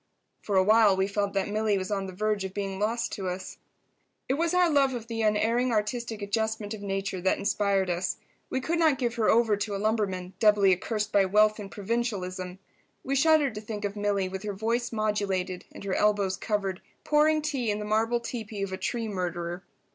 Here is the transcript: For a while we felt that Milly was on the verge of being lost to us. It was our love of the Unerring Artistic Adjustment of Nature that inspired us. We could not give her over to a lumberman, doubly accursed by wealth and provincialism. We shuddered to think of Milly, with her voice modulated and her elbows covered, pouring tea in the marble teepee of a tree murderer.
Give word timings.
For 0.41 0.55
a 0.55 0.63
while 0.63 0.97
we 0.97 1.05
felt 1.05 1.33
that 1.33 1.49
Milly 1.49 1.77
was 1.77 1.91
on 1.91 2.07
the 2.07 2.11
verge 2.11 2.43
of 2.43 2.55
being 2.55 2.79
lost 2.79 3.11
to 3.11 3.27
us. 3.29 3.59
It 4.27 4.33
was 4.33 4.51
our 4.51 4.67
love 4.67 4.95
of 4.95 5.05
the 5.05 5.21
Unerring 5.21 5.71
Artistic 5.71 6.23
Adjustment 6.23 6.73
of 6.73 6.81
Nature 6.81 7.21
that 7.21 7.37
inspired 7.37 7.87
us. 7.87 8.17
We 8.49 8.61
could 8.61 8.79
not 8.79 8.97
give 8.97 9.13
her 9.13 9.29
over 9.29 9.55
to 9.57 9.75
a 9.75 9.77
lumberman, 9.77 10.33
doubly 10.39 10.73
accursed 10.73 11.11
by 11.11 11.25
wealth 11.25 11.59
and 11.59 11.69
provincialism. 11.69 12.57
We 13.03 13.15
shuddered 13.15 13.53
to 13.53 13.61
think 13.61 13.85
of 13.85 13.95
Milly, 13.95 14.27
with 14.27 14.41
her 14.41 14.53
voice 14.53 14.91
modulated 14.91 15.65
and 15.71 15.83
her 15.83 15.93
elbows 15.93 16.35
covered, 16.35 16.81
pouring 17.03 17.43
tea 17.43 17.69
in 17.69 17.77
the 17.77 17.85
marble 17.85 18.19
teepee 18.19 18.63
of 18.63 18.73
a 18.73 18.77
tree 18.77 19.07
murderer. 19.07 19.61